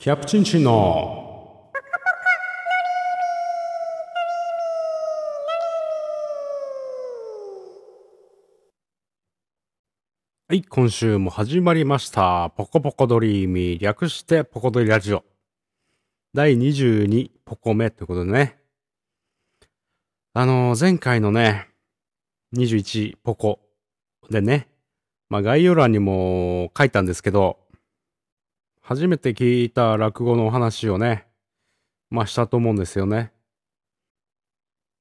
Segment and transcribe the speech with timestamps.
[0.00, 1.72] キャプチンチンの
[10.46, 12.50] はい、今週も始まりました。
[12.50, 15.24] ポコポコドリーミー、略してポコドリラジオ。
[16.32, 18.56] 第22ポコ目ということでね。
[20.32, 21.66] あのー前回のね、
[22.56, 23.58] 21ポコ
[24.30, 24.68] でね、
[25.28, 27.58] まあ概要欄にも書いたんですけど、
[28.88, 31.26] 初めて聞いた落語のお話をね、
[32.08, 33.32] まあしたと思うんですよね。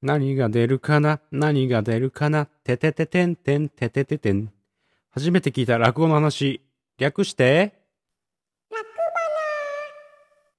[0.01, 1.21] 何が出るかな？
[1.31, 2.47] 何が出るかな？
[2.47, 4.51] ててててんてんててててん。
[5.09, 6.59] 初めて聞いた落語の話、
[6.97, 7.79] 略して、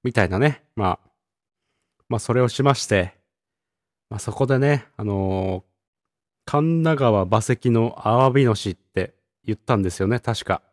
[0.03, 0.63] みたいなね。
[0.75, 0.99] まあ、
[2.09, 3.13] まあそれをしまして、
[4.09, 5.69] まあそこでね、あのー
[6.45, 9.13] 神田川馬石のアワビのしって
[9.45, 10.63] 言ったんですよね、確か。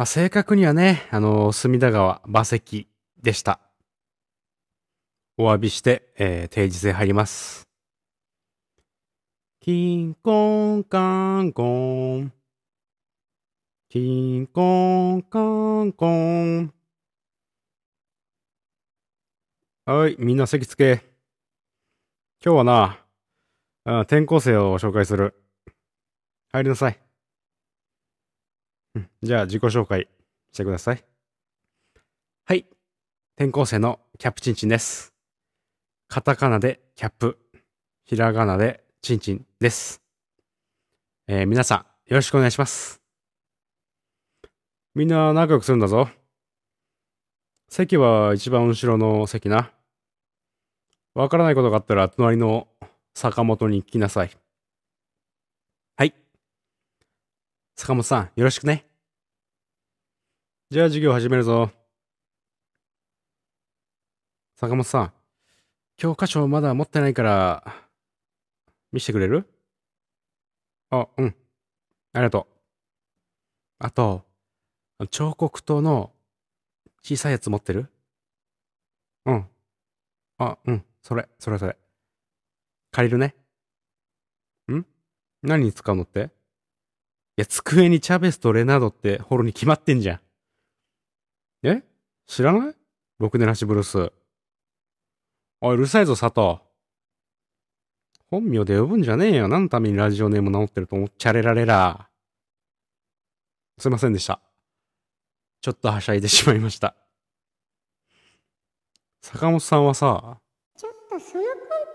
[0.00, 2.88] まあ正確にはね、あの隅田川馬石
[3.22, 3.60] でした。
[5.36, 7.68] お詫びして、えー定時制入ります。
[9.60, 12.32] キンコンカンコン。
[13.90, 16.72] キンコンカンコン。
[19.84, 21.04] はい、みんな席つけ。
[22.42, 22.64] 今日は
[23.84, 25.34] な、転校生を紹介する。
[26.52, 27.09] 入りなさい。
[29.22, 30.08] じゃあ自己紹介
[30.52, 31.04] してください。
[32.44, 32.66] はい。
[33.36, 35.12] 転校生のキャップチンチンです。
[36.08, 37.38] カタカナでキャップ。
[38.04, 40.02] ひらがなでチンチンです。
[41.28, 41.78] えー皆さん、
[42.10, 43.00] よろしくお願いします。
[44.94, 46.08] みんな仲良くするんだぞ。
[47.68, 49.70] 席は一番後ろの席な。
[51.14, 52.66] わからないことがあったら隣の
[53.14, 54.24] 坂本に聞きなさ。
[54.24, 54.39] い。
[57.80, 58.84] 坂本さん、よろしくね。
[60.68, 61.70] じゃあ授業始めるぞ。
[64.56, 65.12] 坂本さん、
[65.96, 67.74] 教科書まだ持ってないから、
[68.92, 69.48] 見せてくれる？
[70.90, 71.34] あ、うん。
[72.12, 72.54] ありがとう。
[73.78, 74.26] あと、
[75.10, 76.12] 彫刻刀の
[77.02, 77.90] 小さいやつ持ってる？
[79.24, 79.48] うん。
[80.36, 80.84] あ、うん。
[81.00, 81.78] それ、それそれ。
[82.90, 83.34] 借りるね。
[84.70, 84.84] ん？
[85.40, 86.28] 何に使うのって？
[87.40, 90.20] や、机にチャベスとレナードってホロに決まってんじゃん。
[91.66, 91.82] え？
[92.26, 92.74] 知らない？
[93.18, 94.12] ろくでなしブルース。
[95.60, 96.60] おい、うるさいぞ、佐藤。
[98.30, 99.48] 本名で呼ぶんじゃねえよ。
[99.48, 102.08] 何のためにラジオネーム名乗ってると思っちゃれられら。
[103.78, 104.40] すいませんでした。
[105.60, 106.94] ちょっとはしゃいでしまいました。
[109.22, 110.38] 坂本さんはさ、
[110.78, 111.44] ちょっとその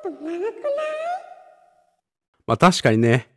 [0.04, 0.52] コント長くない？
[2.46, 3.30] まあ確かにね、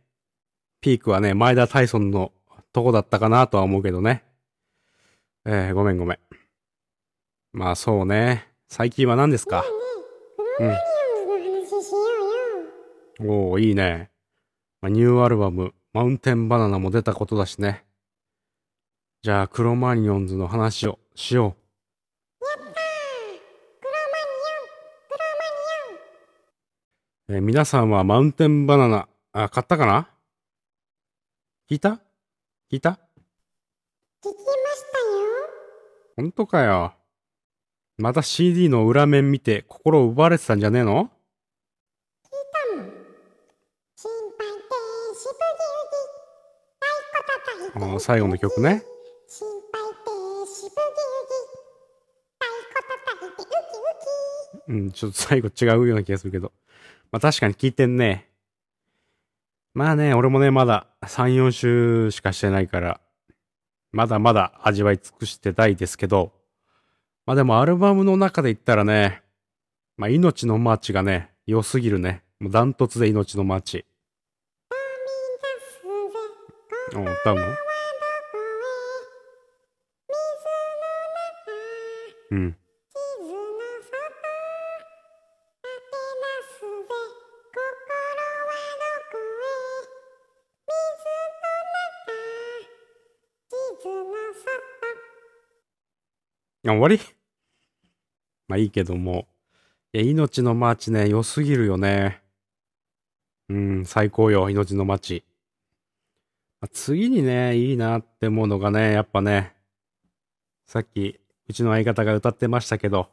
[0.81, 2.31] ピークはね、前田タイソンの
[2.71, 4.23] とこだったかなとは思うけどね。
[5.45, 6.19] えー、ごめんごめん。
[7.51, 8.47] まあそうね。
[8.67, 9.65] 最近は何ですか？
[13.19, 14.09] おおいいね。
[14.81, 17.83] まあ、ニューアルバム、マウンテンバナナも出たことだしね。
[19.21, 21.57] じゃあ、クロマニオンズの話をしよ
[22.39, 22.75] クロマニオ
[23.35, 23.39] ン、
[23.81, 23.87] ク
[25.11, 25.43] ロマ
[27.33, 27.35] ニオン。
[27.35, 27.35] う。
[27.35, 30.03] えー皆さんはマウンテンバナナ、あ、買ったかな？
[30.03, 30.05] 聞
[31.75, 32.01] いた？
[32.71, 32.89] 聞いた？
[32.89, 32.95] 聞
[34.23, 35.03] きましたよ。
[36.17, 36.93] 本当かよ。
[37.99, 41.11] また CD の裏面見て心を奪われてたんじゃねえの？
[42.23, 42.31] 聞い
[42.71, 42.85] たもん。
[43.95, 44.63] 心配停
[45.13, 46.01] 止ブギウギ。
[46.79, 47.21] 太鼓
[47.71, 47.99] 叩いて。
[47.99, 48.83] 最後の曲ね。
[49.27, 50.75] 心配停止ブギウ
[51.29, 51.35] ギ。
[52.39, 54.73] 太鼓叩いてウキウキ。
[54.73, 56.51] うん、ちょっと最後違うような気がするけど。
[57.11, 58.27] まあ確かに聞いてんね。
[59.75, 62.99] まあね、俺もね、まだ3、4週しかしてないから、
[63.91, 66.33] まだまだ味わい尽くしてたいですけど、
[67.25, 69.23] まあでもアルバムの中で言ったらね、
[69.97, 72.23] まあ命のマーチがね、良すぎるね。
[72.39, 73.85] もうダントツで命のマーチ。
[76.91, 77.07] 飛び出すぜ。
[77.07, 77.41] うん、歌うの？
[82.31, 82.55] うん。
[96.77, 96.99] 終わり？
[98.47, 99.27] まあいいけども。
[99.93, 102.21] いや、命のマーチね、良すぎるよね。
[103.49, 105.23] うん、最高よ、命のマーチ。
[106.61, 109.55] まあ次にね、いいなって思うのがね、やっぱね、
[110.67, 113.09] さっき、うちの相方が歌ってましたけど、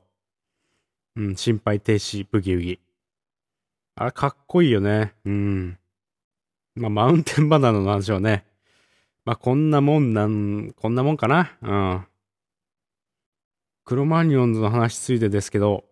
[1.16, 2.80] うん、心配停止、ブギウギ。
[3.94, 5.14] あれ、かっこいいよね。
[5.24, 5.78] うん。
[6.74, 8.44] まあ、マウンテンバナナの話はね、
[9.24, 11.56] まあ、こんなもんなん、こんなもんかな？
[11.62, 12.06] うん。
[13.86, 15.84] クロマニオンズの話ついてですけど、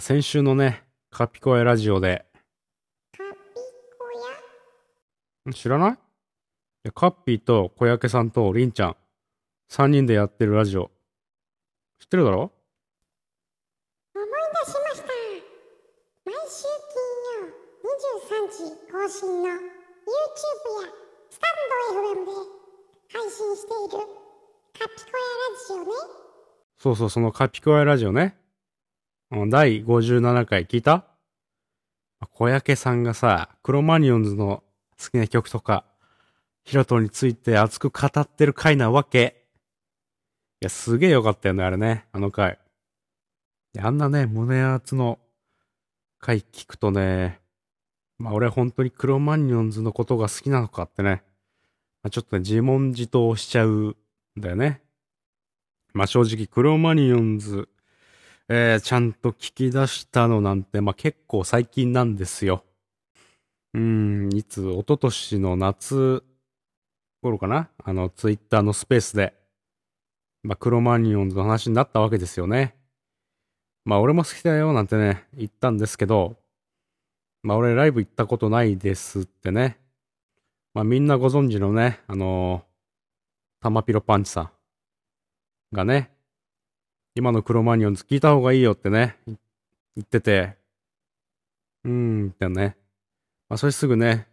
[0.00, 0.82] 先週のね、
[1.12, 2.26] カピコエラジオで、
[3.16, 3.28] カピ
[3.96, 4.04] コ
[5.46, 5.52] ヤ？
[5.52, 5.92] 知らない？
[5.92, 5.94] い
[6.82, 8.96] やカッピーと小焼さんとりんちゃん、
[9.70, 10.90] 3人でやってるラジオ。
[12.00, 12.50] 知ってるだろ？
[14.16, 14.26] 思い
[14.66, 15.06] 出しました。
[16.24, 16.98] 毎週金
[17.38, 19.60] 曜23時更新の YouTube や
[21.30, 21.54] スタン
[21.94, 22.32] ド FM で
[23.12, 24.04] 配信している
[24.76, 26.23] カピコヤラジオね
[26.84, 28.36] そうそう、そのカピコエラジオね。
[29.48, 31.06] 第57回聞いた？
[32.34, 34.62] 小焼さんがさ、クロマニオンズの
[35.02, 35.86] 好きな曲とか、
[36.62, 39.46] ヒロトについて熱く語ってる回なわけ。
[40.60, 42.58] いや、すげえよかったよね、あれね、あの回。
[43.78, 45.18] あんなね、胸熱の
[46.18, 47.40] 回聞くとね、
[48.18, 51.22] まあ俺本当にクロマニオンズのことが好きなのかってね、
[52.02, 53.96] まあ、ちょっとね、自問自答しちゃうん
[54.36, 54.82] だよね。
[55.94, 57.68] まあ正直、クロマニオンズ、
[58.48, 62.64] えー、ちゃんと聞き出したのなんて、まあ結構最近なんですよ。
[63.74, 66.24] うん、いつ、一昨年の夏
[67.22, 67.70] 頃かな？
[67.84, 69.34] あの、ツイッターのスペースで、
[70.42, 72.74] まあクロマニオンズの話になったわけですよね。
[73.84, 76.36] まあ俺も好きだよなんてね、言ったんですけど、
[77.44, 79.78] まあ俺ライブ行ったことないですってね。
[80.74, 84.50] まあみんなご存知のね、あのー、タマピロパンチさん
[85.74, 86.10] がね、
[87.14, 89.36] 今のクロマニオンズ聞いた方がいいよってね、言
[90.02, 90.56] ってて、
[91.84, 92.76] うーんってね。
[93.48, 94.26] まあそれすぐね、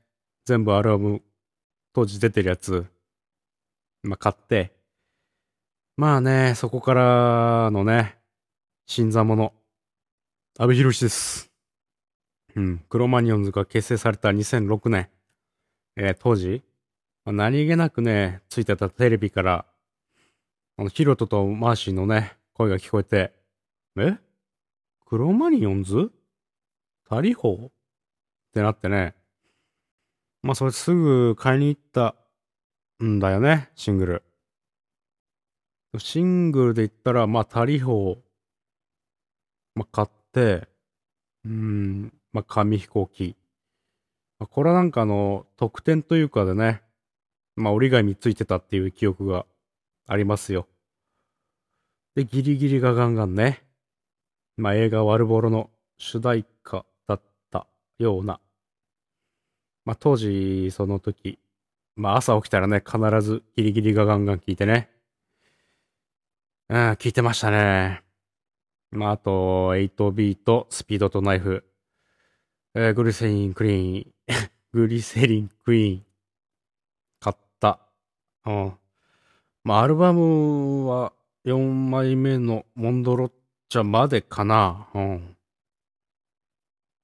[0.45, 1.21] 全部アルバム、
[1.93, 2.85] 当時出てるやつ、
[4.03, 4.71] まあ買って、
[5.97, 8.17] まあね、そこからのね、
[8.87, 9.51] 新参者、
[10.57, 11.51] 阿部寛です。
[12.55, 15.09] うん、クロマニオンズが結成された2006年、
[15.97, 16.63] えー当時、
[17.25, 19.65] まあ何気なくね、ついてたテレビから、
[20.81, 23.31] あの、ヒロトとマーシーのね、声が聞こえて、
[23.99, 24.17] え？
[25.05, 26.11] クロマニオンズ？
[27.07, 27.53] タリホ？
[27.53, 27.71] ーっ
[28.51, 29.13] てなってね。
[30.41, 32.15] まあ、それすぐ買いに行った
[33.03, 34.23] んだよね、シングル。
[35.99, 38.17] シングルで言ったら、まあ、タリホ
[39.75, 40.67] まあ、買って、
[41.45, 43.35] うん、まあ、紙飛行機。
[44.39, 46.81] まあ、これはなんかあの、特典というかでね、
[47.55, 49.45] まあ、折り紙ついてたっていう記憶が
[50.07, 50.65] ありますよ。
[52.15, 53.63] で、ギリギリがガンガンね。
[54.57, 57.67] まあ、映画ワルボロの主題歌だった
[57.99, 58.41] ような。
[59.85, 61.39] まあ、当時、その時、
[61.95, 64.89] まあ、朝起きたらね、必ずギリギリがガンガン聞いてね。
[66.69, 68.01] うん、聞いてましたね。
[68.91, 71.63] まあ、あと、8ビート、スピードとナイフ、
[72.75, 74.13] えーグリセリンクリーン、
[74.73, 76.05] グリセリンクイーン、
[77.21, 77.79] 買った。
[78.45, 78.73] うん。
[79.63, 81.13] まあ、アルバムは
[81.45, 83.31] 4枚目のモンドロッ
[83.69, 84.87] チャまでかな。
[84.93, 85.37] うん。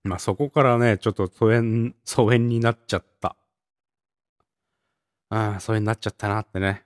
[0.04, 3.36] まあ、そこからね、ちょっと疎遠、疎遠になっちゃった。
[5.30, 6.84] ああ、疎遠になっちゃったなってね。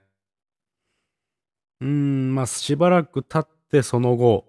[1.80, 4.46] うーん、まあ、しばらく経ってその後、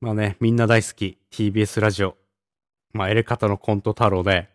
[0.00, 2.16] まあね、みんな大好き TBS ラジオ、
[2.92, 4.48] まあ、エレカタのコント太郎で、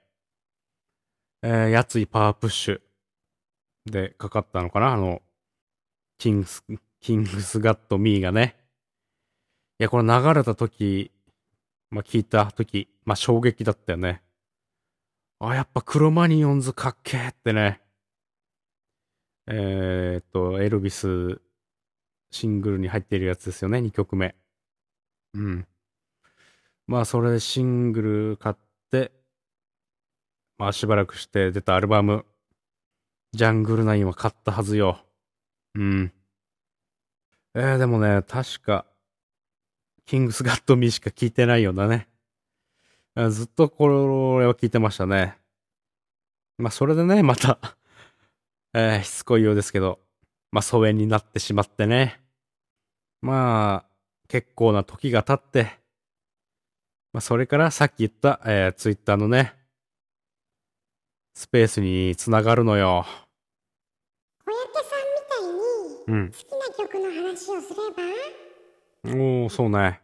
[1.44, 2.82] えー、やついパワープッシュ
[3.86, 5.22] でかかったのかなあの、
[6.22, 6.64] キングス、
[7.00, 8.56] キングスガットミーがね。
[9.80, 11.10] いや、これ流れた時、
[11.90, 14.22] まあ、聞いた時、まあ、衝撃だったよね。
[15.40, 17.82] あ、やっぱクロマニオンズかっけーってね。
[19.48, 21.42] えー、っと、エルビス
[22.30, 24.36] シングルに入っているやつですよね、2曲目。
[25.34, 25.68] うん。
[26.86, 28.56] まあ、それでシングル買っ
[28.92, 29.12] て、
[30.60, 32.28] まあ、しばらくして出たアルバム、
[33.34, 35.04] ジャングルナインは買ったはずよ。
[35.76, 36.12] うん。
[37.54, 38.86] えー、でもね、確か、
[40.06, 42.08] キングスガットミーしか聞いてないようだね。
[43.30, 43.90] ずっとこ
[44.40, 45.38] れは聞いてましたね。
[46.58, 47.60] まあ、それでね、また、
[48.74, 50.00] えー、しつこいようですけど、
[50.52, 52.22] まあ、疎遠になってしまってね。
[53.22, 53.92] まあ、
[54.30, 55.78] 結構な時が経って、
[57.12, 59.56] まあ、それからさっき言った、えー、ツイッターのね、
[61.34, 63.06] スペースにつながるのよ。
[66.12, 67.76] 好きな曲の話をすれ
[69.06, 69.14] ば？
[69.16, 70.02] おー、そうね。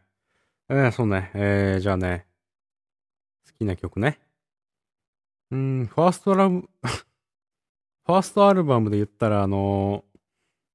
[0.69, 1.31] えー、そうね。
[1.33, 2.25] えー、じゃあね。
[3.45, 4.19] 好きな曲ね。
[5.51, 10.19] うーん、ファーストラブ、 ファーストアルバムで言ったら、あのー、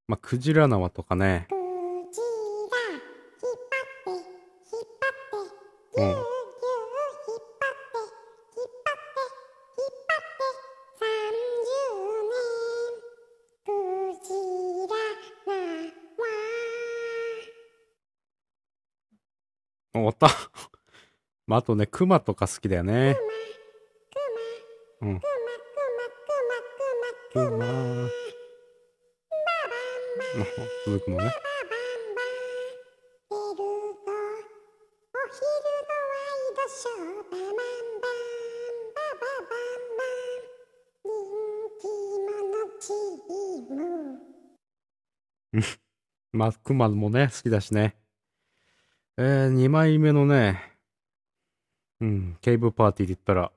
[0.09, 1.47] まあ、クジラ縄とかね。
[1.49, 3.01] クジラ引っ
[3.71, 5.45] 張って引っ張っ
[5.95, 6.32] てうん
[19.95, 20.29] 終わった。
[21.47, 23.17] まあ、あとね、クマとか好きだよね。
[25.01, 25.21] うん。
[25.21, 28.11] クマクマクマクマクマクマ。
[30.87, 31.33] 続くのね。
[46.33, 48.02] まあ、クマもね、好きだしね。
[49.19, 50.63] えー、2枚目のね、
[52.01, 53.53] うん、ケーブパーティーで言ったら、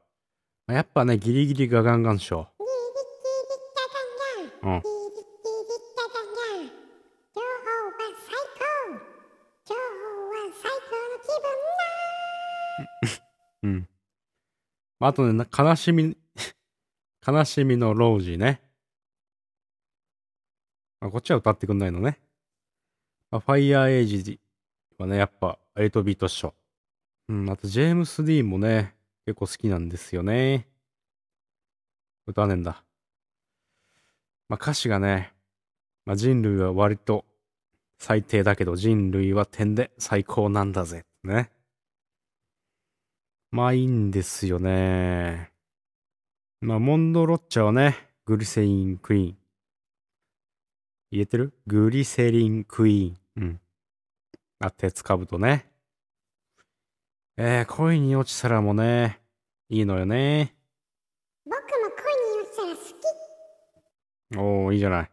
[0.67, 2.55] まあやっぱね、ギリギリガガンガンショう。
[15.07, 16.17] あとね、な悲しみ、
[17.25, 18.59] 悲しみのロージーね。
[21.00, 22.19] あ、こっちは歌ってくんないのね。
[23.29, 24.39] まあ、ファイヤーエイジ
[24.97, 26.53] はね、やっぱ、8ビートっしょ。
[27.27, 30.67] うん、あと、ジェームス・ディーンもね、結構好きなんですよね。
[32.27, 32.83] 歌わねえんだ。
[34.47, 35.33] まあ、歌詞がね、
[36.05, 37.25] まあ、人類は割と
[37.97, 41.05] 最低だけど、人類は点で最高なんだぜ。
[41.23, 41.51] ね。
[43.51, 45.51] まあいいんですよね。
[46.59, 49.37] まあモンドロッチャはね、グリセリンクイーン。
[51.11, 51.53] 言えてる？
[51.65, 53.43] グリセリンクイーン。
[53.43, 53.61] うん。
[54.59, 55.69] あ、鉄兜ね。
[57.38, 59.19] えー、恋に落ちたらもね、
[59.69, 60.55] いいのよね。
[61.43, 62.81] 僕も恋に落ちたら好
[64.33, 65.12] きおー、いいじゃない。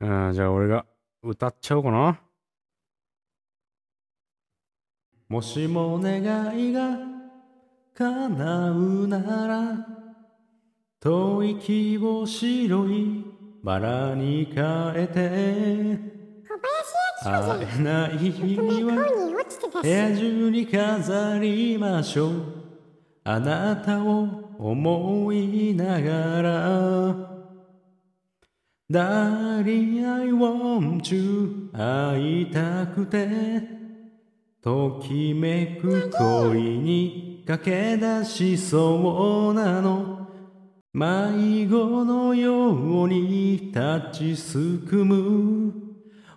[0.00, 0.84] うん、じゃあ俺が
[1.22, 2.20] 歌っちゃおうかな。
[5.28, 6.20] もしも願
[6.58, 6.98] いが
[7.94, 9.86] 叶うなら、
[10.98, 13.24] 遠い木を白い
[13.62, 14.64] バラに変
[14.96, 16.21] えて、
[17.22, 22.32] 小林明子じゃん会えない日曲名は部屋中に飾りましょう。
[23.24, 24.26] あなたを
[24.58, 27.32] 思いながら。
[28.90, 33.62] Darling, I want you 会いたくて
[34.60, 40.28] ときめく恋に駆け出しそうなの
[40.92, 45.91] 迷子のように立ちすくむ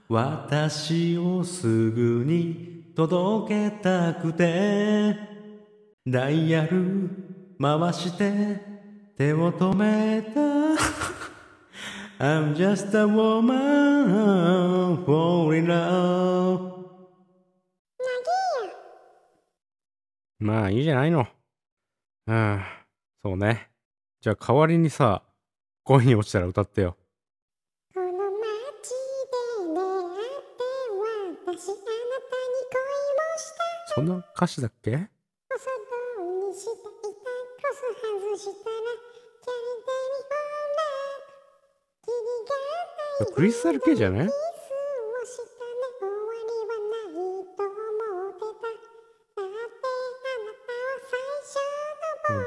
[0.08, 5.36] 私をすぐに届けたくて。
[6.08, 7.10] ダイヤル
[7.60, 8.62] 回して
[9.18, 10.40] 手を止めた。
[12.24, 16.76] I'm just a woman for in love.
[20.38, 21.26] まあいいじゃないの。
[22.28, 22.62] うん
[23.24, 23.72] そうね。
[24.22, 25.24] じゃあ代わりにさ
[25.84, 26.96] 恋に落ちたら歌ってよ。
[33.96, 34.92] そんな歌詞だっけ？
[34.92, 35.00] おそ
[36.20, 37.00] どにしていたコ
[37.74, 38.76] ス外したら
[39.42, 40.84] キャリデリフォーラ
[42.04, 42.60] キリが
[43.26, 44.30] ないクリスタル系じゃない？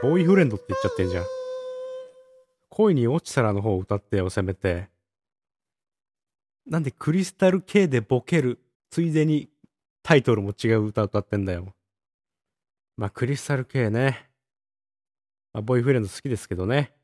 [0.03, 1.25] ボーイフレンドって言っちゃってんじゃん。
[2.69, 4.91] 恋に落ちたらの方を歌ってよせめて。
[6.67, 8.59] なんでクリスタル系でボケる？
[8.91, 9.49] ついでに
[10.09, 11.75] タイトルも違う歌歌ってんだよ。
[12.97, 14.27] まあクリスタル系ね、
[15.53, 16.95] まあ、ボーイフレンド好きですけどね。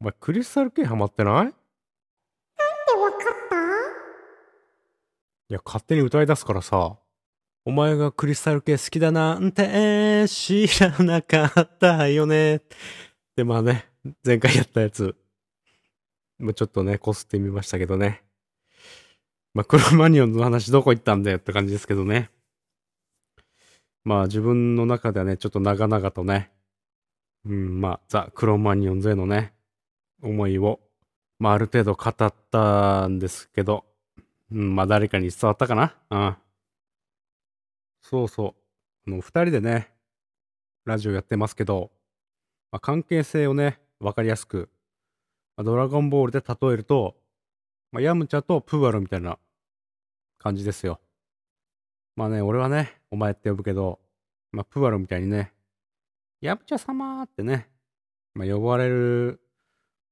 [0.00, 1.44] お前クリスタル系ハマってない？
[1.44, 1.52] で
[2.94, 3.20] わかっ
[3.50, 3.56] た？
[5.50, 6.96] いや勝手に歌い出すからさ。
[7.66, 12.62] お前がクリスタル系好きだなんて知らなかったよね。
[13.36, 13.84] でまあね
[14.24, 15.14] 前回やったやつ。
[16.38, 18.22] もうちょっとねこすってみましたけどね
[19.54, 22.30] まあクロマニオンの話どこ行ったんだよって感じですけどね。
[24.04, 26.50] まあ自分の中ではねちょっと長々とね。
[27.44, 29.52] うんまあザ・クロマニオンズへのね
[30.22, 30.80] 思いを
[31.38, 33.84] まあある程度語ったんですけど。
[34.50, 35.94] うん、まあ誰かに伝わったかな？
[36.08, 36.36] うん。
[38.00, 38.54] そうそ
[39.06, 39.10] う。
[39.10, 39.92] あの、二人でね、
[40.86, 41.90] ラジオやってますけど、
[42.72, 44.70] まあ、関係性をね、わかりやすく、
[45.54, 47.17] まあドラゴンボールで例えると、
[47.90, 49.38] まあ、ヤムチャとプーアルみたいな
[50.38, 51.00] 感じですよ。
[52.16, 54.00] まあね、俺はね、お前って呼ぶけど、
[54.52, 55.52] まあ、プーアルみたいにね、
[56.40, 57.68] ヤムチャ様ってね、
[58.34, 59.40] まあ、呼ばれる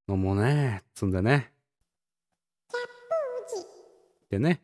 [0.08, 1.52] のもね、つんでね、
[4.30, 4.62] でね、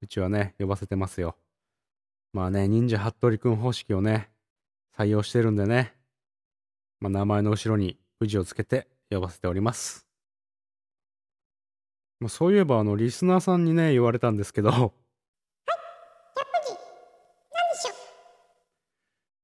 [0.00, 1.36] うちはね、呼ばせてますよ。
[2.32, 4.30] まあね、忍者服部くん方式をね、
[4.96, 5.94] 採用してるんでね、
[7.00, 10.07] まあ名前の後ろに富士をつけて呼ばせております。
[12.20, 14.92] まあ、そういえばあの、リスナーさんにね、言われたんですけど、キャプ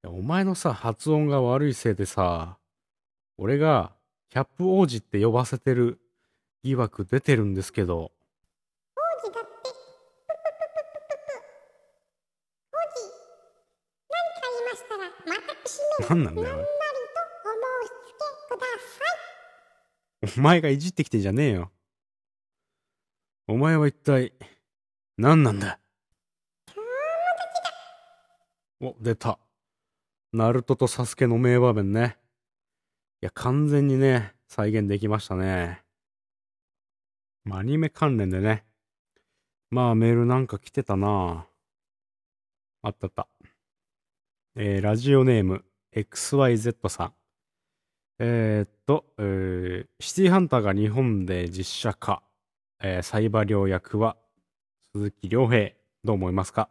[0.03, 2.57] やお前のさ、発音が悪いせいでさ、
[3.37, 3.93] 俺が
[4.29, 5.99] キャップ王子って呼ばせてる
[6.63, 8.11] 疑惑出てるんですけど、王
[9.23, 9.49] 子だって。
[9.49, 11.39] ぷぷぷぷぷぷぷ。
[12.73, 13.07] 王子。
[14.09, 15.07] 何か言いましたら、
[15.63, 16.69] 私め何なんだよ何なりと
[17.45, 18.67] お申し付けくだ
[20.27, 20.39] さい。
[20.39, 21.71] お前がいじってきてんじゃねえよ。
[23.47, 24.33] お前は一体、
[25.19, 25.79] 何なんだ？
[28.81, 29.37] お、出た。
[30.33, 32.17] ナルトとサスケの名場面ね。
[33.21, 35.83] いや、完全にね、再現できましたね。
[37.43, 38.65] まあアニメ関連でね。
[39.69, 41.45] まあメールなんか来てたな
[42.81, 43.27] あったあった。
[44.55, 45.63] えー、ラジオネーム
[45.95, 47.13] XYZ さん。
[48.17, 52.23] えー、っと、えーシティハンターが日本で実写化。
[52.81, 54.17] えー、サイバリョ役は
[54.93, 55.71] 鈴木亮平。
[56.03, 56.69] どう思いますか？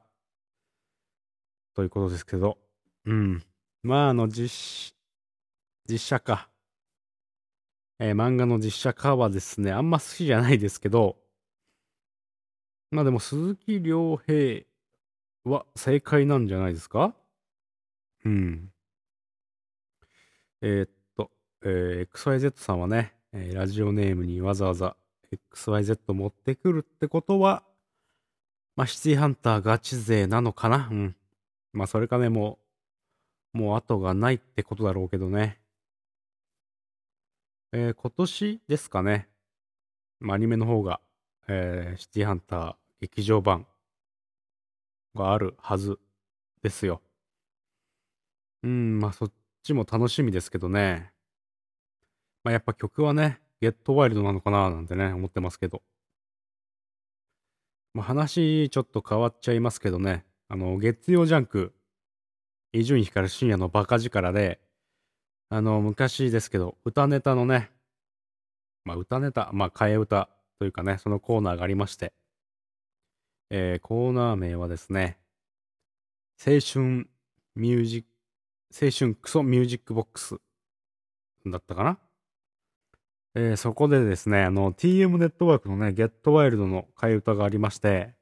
[1.75, 2.59] ということですけど。
[3.07, 3.43] うん。
[3.83, 4.95] まあ、あの、実、
[5.89, 6.49] 実写化。
[7.99, 11.17] えー漫画の実写化はですね、あんま好きじゃないですけど、
[12.91, 14.65] まあでも鈴木亮平
[15.45, 17.15] は正解なんじゃないですか？
[18.25, 18.73] うん。
[20.61, 21.31] えーっと、
[21.65, 24.97] えー XYZ さんはね、えーラジオネームにわざわざ
[25.53, 27.63] XYZ 持ってくるってことは、
[28.77, 30.89] まあ、シティハンターガチ勢なのかな？
[30.91, 31.17] うん。
[31.73, 32.59] まあ、それかね、も
[33.55, 35.61] う、もう後がないってことだろうけどね。
[37.73, 39.29] えー今年ですかね。
[40.21, 41.01] まあ、アニメの方が、
[41.49, 43.67] えーシティハンター劇場版
[45.15, 45.99] があるはず
[46.63, 47.01] ですよ。
[48.63, 51.13] うん、まあ、そっちも楽しみですけどね。
[52.43, 55.83] まあ、やっぱ曲はね、ゲットワイルドなのかななんてね、思ってますけど。
[57.95, 60.27] まあ、話ちょっと変わっちゃいますけどね。
[60.49, 61.73] あの、月曜ジャンク、
[62.75, 64.61] 伊集院光深夜のバカ力で、
[65.49, 67.71] あの、昔ですけど、歌ネタのね、
[68.85, 72.13] まあ、歌ネタ、まあ、替え歌というかね、そのコーナーがありまして、
[73.49, 75.19] えーコーナー名はですね、
[76.39, 77.09] 青春
[77.57, 80.37] ミュージック、青春クソミュージックボックス
[81.47, 81.99] だったかな
[83.37, 88.15] えーそこでですね、あの、TM ネットワークのね、ゲットワイルドの替え歌がありまして、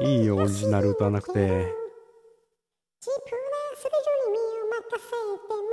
[0.00, 1.62] いいよオリジナル歌わなくてジープな
[3.74, 5.64] スリルに身を任せても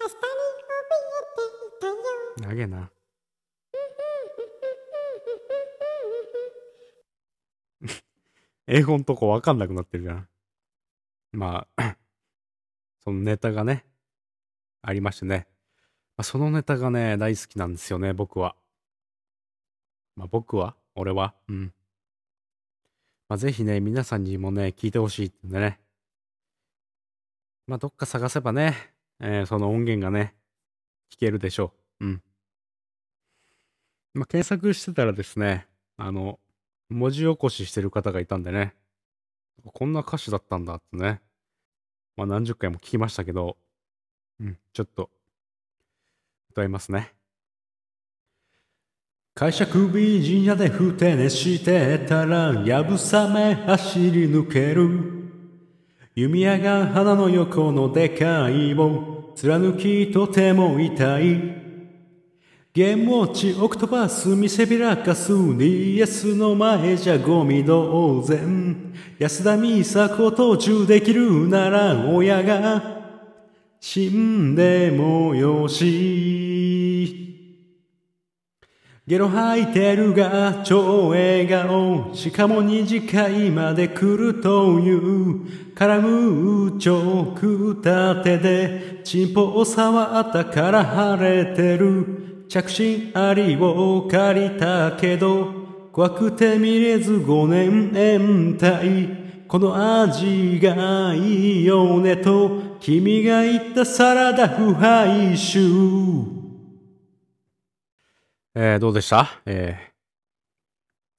[0.00, 0.18] 明日に
[0.58, 2.90] 怯えていたよ長えな。
[8.66, 10.28] 英語のとこわかんなくなってるじゃん。
[11.32, 11.96] まあ、
[13.04, 13.84] そのネタがね、
[14.82, 15.46] ありましてね。
[16.16, 18.56] まあ、そのネタがね、大好きなんですよね、僕は。
[20.16, 20.76] まあ僕は？
[20.94, 21.34] 俺は？
[21.48, 21.72] うん。
[23.28, 25.80] まあぜひね、皆さんにもね、聞いてほしいってね。
[27.66, 28.76] まあどっか探せばね、
[29.20, 30.34] えーその音源がね、
[31.10, 32.06] 聞けるでしょう。
[32.06, 32.22] うん。
[34.12, 36.38] まあ検索してたらですね、あの、
[36.90, 38.74] 文字起こししてる方がいたんでね、
[39.64, 41.20] こんな歌詞だったんだってね。
[42.16, 43.56] まあ何十回も聞きましたけど、
[44.40, 45.10] うん、ちょっと、
[46.50, 47.12] 歌いますね。
[49.34, 55.24] 会社首神社でふて寝してたら、やぶさめ走り抜ける。
[56.14, 61.63] 弓矢が鼻の横のでかいを貫きとても痛い。
[62.74, 72.82] ゲームウォッチオクトパス見せびらかす DS の前じゃゴミ同然安田美沙子途中できるなら親が
[73.78, 77.20] 死んでもよし。
[79.06, 92.33] ゲロ吐いてるが超笑顔しかも二次会まで来るという絡むチョーク立てでチンポを触ったから晴れてる。
[92.48, 99.24] 着信ありを借りたけど怖くて見れず5年延滞。
[99.46, 105.58] この味がいいよねと君が言ったサラダ不敗臭。
[108.54, 109.28] えー、どうでした？
[109.46, 109.92] え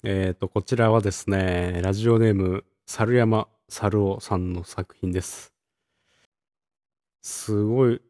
[0.04, 5.54] ー、えーと、こちらはですね、ラジオネーム、猿山猿尾さんの作品です。
[7.22, 8.02] すごい、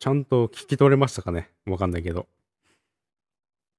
[0.00, 1.50] ちゃんと聞き取れましたかね？
[1.66, 2.26] わかんないけど。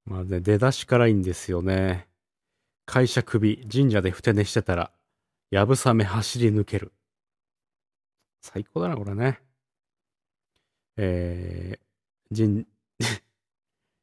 [0.05, 2.07] まあね、出だしからいいんですよね。
[2.85, 4.91] 会社首、神社でふて寝してたら、
[5.49, 6.93] やぶさめ走り抜ける。
[8.41, 9.41] 最高だな、これね。
[10.97, 12.67] えー、神、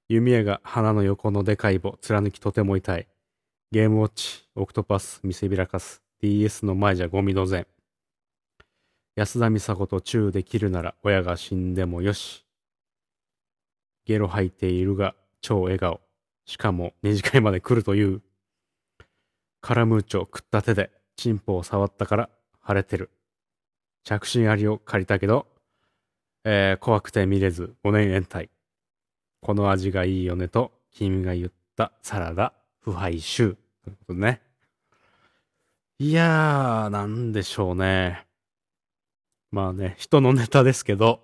[0.08, 3.06] 弓矢が鼻の横のでかい棒、貫きとても痛い。
[3.70, 7.64] ゲームウォッチ、オクトパス、見せびらかす、DS の前じゃゴミ同然。
[9.18, 12.46] 安田美沙子とチューできるなら親が死んでもよし。
[14.06, 16.00] ゲロ吐いているが超笑顔。
[16.46, 18.22] しかも二次会まで来るという。
[19.60, 22.30] カラムーチョ食った手でチンポを触ったから
[22.64, 23.10] 腫れてる。
[24.04, 25.48] 着信ありを借りたけど、
[26.44, 28.50] えー怖くて見れず5年延滞。
[29.40, 33.56] この味がいいよねと君が言ったサラダ不敗臭。
[33.82, 34.42] ということね。
[35.98, 38.27] いやー、なんでしょうね。
[39.50, 41.22] まあね、人のネタですけど、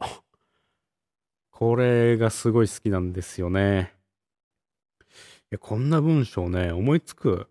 [1.50, 3.92] これがすごい好きなんですよね。
[5.02, 5.04] い
[5.50, 7.48] や、こんな文章ね、思いつく。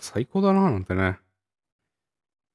[0.00, 1.18] 最高だな、なんてね。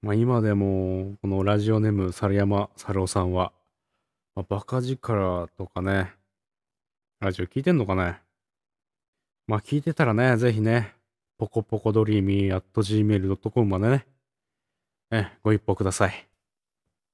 [0.02, 3.54] まあ今でも、このラジオネーム猿山猿尾さんは、
[4.36, 6.14] まあ、バカ力とかね、
[7.20, 8.20] ラジオ聞いてんのかね。
[9.46, 10.96] まあ聞いてたらね、ぜひね、
[11.38, 14.08] ポコポコドリーミー at gmail.com までね、
[15.10, 16.28] え、ご一報ください。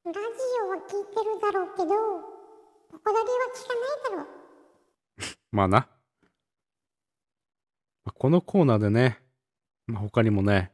[0.06, 0.19] ラジ
[0.65, 1.93] オは聞いてるだろうけど、こ
[2.91, 4.27] こだけは聞かないだろう。
[5.56, 5.88] まあな。
[8.03, 9.21] まあこのコーナーでね、
[9.86, 10.71] まあ、他にもね、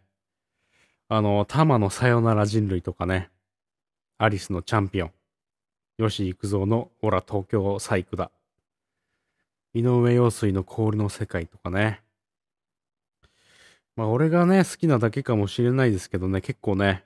[1.10, 3.30] あの、タマのさよなら人類とかね、
[4.18, 5.14] アリスのチャンピオン、
[5.98, 8.32] 吉幾三のオラ東京細工だ、
[9.74, 12.02] 井上陽水の氷の世界とかね。
[13.98, 17.04] まあ俺がね、好きなだけかもしれないですけどね、結構ね、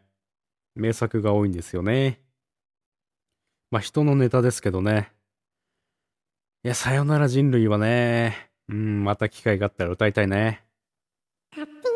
[0.76, 2.22] 名作が多いんですよね。
[3.72, 5.12] まあ人のネタですけどね。
[6.64, 10.64] いや、さよなら人類はね、うん、また機会があったら歌いたいね。
[11.52, 11.90] 勝手に歌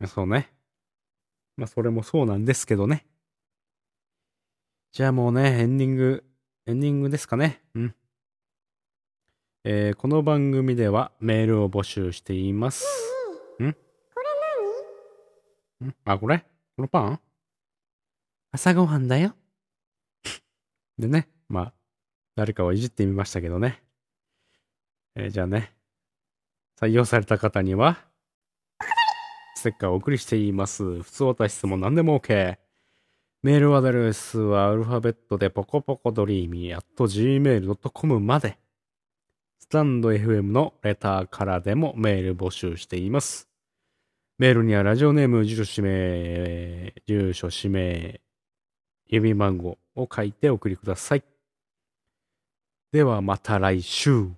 [0.00, 0.08] えよ。
[0.08, 0.52] そうね。
[1.56, 3.04] まあ、それもそうなんですけどね。
[4.92, 6.24] じゃあもうね、エンディング、
[6.66, 7.62] エンディングですかね。
[7.74, 7.94] うん。
[9.64, 12.84] えーこの番組ではメールを募集しています。
[13.58, 13.70] これ
[15.88, 16.44] んあ、これ？
[16.76, 17.20] このパン？
[18.52, 19.34] 朝ごはんだよ。
[20.98, 21.74] でね、まあ、
[22.34, 23.82] 誰かをいじってみましたけどね。
[25.14, 25.74] えーじゃあね、
[26.80, 28.08] 採用された方には、
[29.54, 31.02] ステッカーをお送りしています。
[31.02, 32.58] 普通おた質問何でも OK。
[33.42, 38.58] メールアドレスはアルファベットでポコポコドリーミー at gmail.com まで。
[39.58, 43.51] スタンド FM のレターからでもメール募集しています。
[44.42, 48.20] メールにはラジオネーム、住所、氏名、住所、氏名、
[49.08, 51.22] 郵便番号を書いてお送りください。
[52.90, 54.30] ではまた来週。